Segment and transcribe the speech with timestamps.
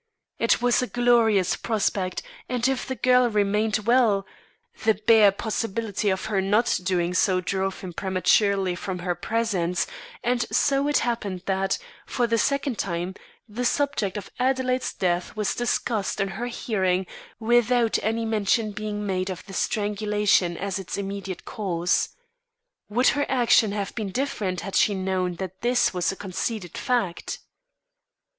[0.39, 4.25] It was a glorious prospect, and if the girl remained well
[4.83, 9.85] the bare possibility of her not doing so, drove him prematurely from her presence;
[10.23, 11.77] and so it happened that,
[12.07, 13.13] for the second time,
[13.47, 17.05] the subject of Adelaide's death was discussed in her hearing
[17.39, 22.09] without any mention being made of strangulation as its immediate cause.
[22.89, 27.37] Would her action have been different had she known that this was a conceded fact?